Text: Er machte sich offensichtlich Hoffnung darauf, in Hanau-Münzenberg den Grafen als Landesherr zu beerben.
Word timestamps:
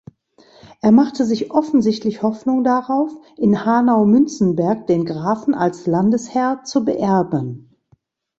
Er 0.81 0.91
machte 0.91 1.25
sich 1.25 1.51
offensichtlich 1.51 2.23
Hoffnung 2.23 2.63
darauf, 2.63 3.11
in 3.37 3.63
Hanau-Münzenberg 3.65 4.87
den 4.87 5.05
Grafen 5.05 5.53
als 5.53 5.85
Landesherr 5.85 6.63
zu 6.63 6.83
beerben. 6.83 7.75